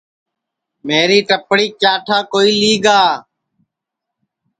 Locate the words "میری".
0.87-1.19